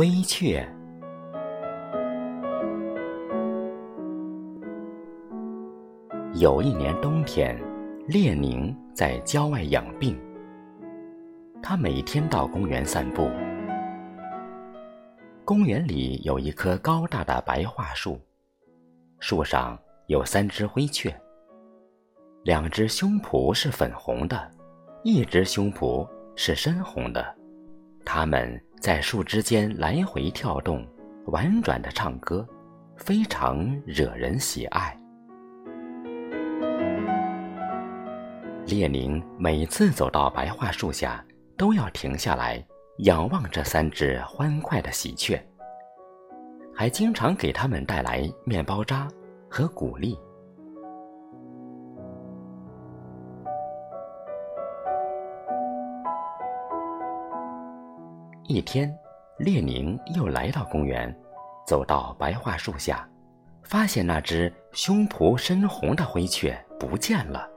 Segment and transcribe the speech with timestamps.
[0.00, 0.66] 灰雀。
[6.32, 7.54] 有一年冬天，
[8.08, 10.18] 列宁在郊外养病。
[11.62, 13.28] 他每天到公园散步。
[15.44, 18.18] 公园里有一棵高大的白桦树，
[19.18, 21.14] 树上有三只灰雀。
[22.44, 24.50] 两只胸脯是粉红的，
[25.04, 27.39] 一只胸脯是深红的。
[28.12, 30.84] 它们在树枝间来回跳动，
[31.26, 32.44] 婉转的唱歌，
[32.96, 34.98] 非常惹人喜爱。
[38.66, 41.24] 列宁每次走到白桦树下，
[41.56, 42.60] 都要停下来
[43.04, 45.40] 仰望这三只欢快的喜鹊，
[46.74, 49.06] 还经常给它们带来面包渣
[49.48, 50.18] 和谷粒。
[58.52, 58.92] 一天，
[59.38, 61.16] 列宁又来到公园，
[61.64, 63.08] 走到白桦树下，
[63.62, 67.48] 发现那只胸脯深红的灰雀不见了。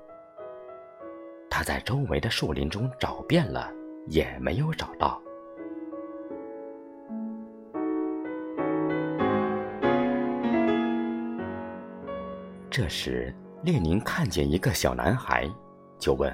[1.49, 3.71] 他在周围的树林中找遍了，
[4.05, 5.19] 也没有找到。
[12.69, 15.49] 这时，列宁看见一个小男孩，
[15.97, 16.31] 就问：“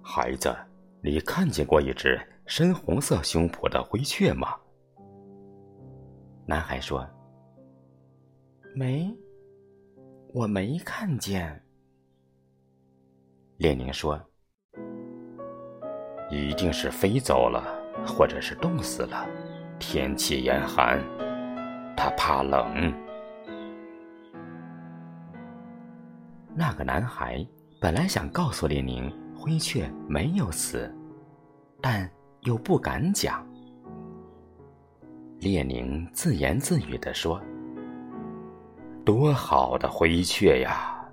[0.00, 0.56] 孩子，
[1.02, 4.56] 你看见过一只？”深红色胸脯的灰雀吗？
[6.46, 7.06] 男孩说
[8.74, 9.14] ：“没，
[10.32, 11.62] 我没看见。”
[13.58, 14.18] 列宁说
[16.32, 17.62] ：“一定是飞走了，
[18.06, 19.26] 或者是冻死了。
[19.78, 20.98] 天气严寒，
[21.94, 22.90] 它怕冷。”
[26.56, 27.46] 那个男孩
[27.78, 30.90] 本来想告诉列宁，灰雀没有死，
[31.82, 32.10] 但。
[32.42, 33.44] 又不敢讲。
[35.40, 37.40] 列宁自言自语地说
[39.04, 41.08] ：“多好的灰雀呀，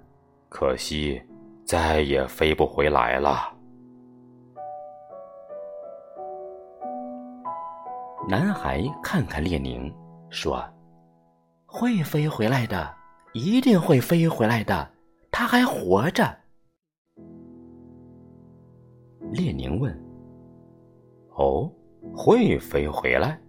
[0.50, 1.22] 可惜
[1.64, 3.54] 再也飞不回来了。”
[8.28, 9.94] 男孩看看列宁，
[10.32, 10.64] 说
[11.68, 12.96] ：“会飞回来的，
[13.34, 14.90] 一定会飞回来的，
[15.30, 16.36] 他还活着。”
[19.32, 20.05] 列宁问。
[21.36, 21.70] 哦，
[22.16, 23.40] 会飞回来，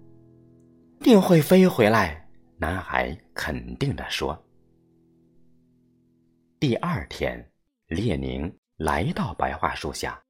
[1.01, 2.27] 定会飞回来。
[2.59, 4.37] 男孩肯定地说。
[6.59, 7.49] 第二天，
[7.89, 10.21] 列宁来到白桦树下，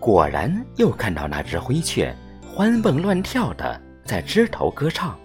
[0.00, 2.14] 果然又看到那只灰雀
[2.44, 5.16] 欢蹦乱跳的在枝头歌唱。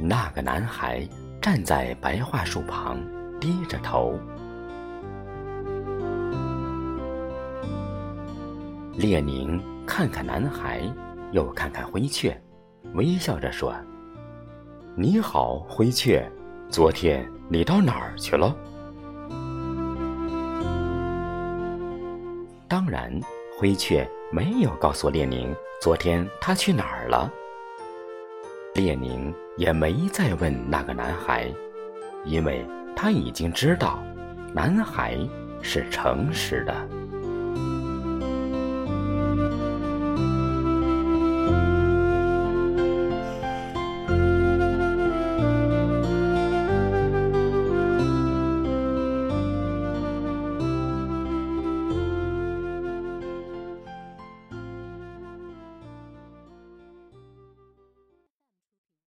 [0.00, 1.06] 那个男孩
[1.42, 2.98] 站在白桦树旁，
[3.38, 4.18] 低着头。
[9.00, 10.82] 列宁看看男孩，
[11.32, 12.38] 又看看灰雀，
[12.92, 13.74] 微笑着说
[14.94, 16.30] ：“你好，灰雀，
[16.68, 18.54] 昨天你到哪儿去了？”
[22.68, 23.10] 当然，
[23.58, 27.32] 灰雀没有告诉列宁昨天他去哪儿了。
[28.74, 31.50] 列宁也没再问那个男孩，
[32.26, 33.98] 因为他已经知道，
[34.52, 35.16] 男孩
[35.62, 36.99] 是诚实的。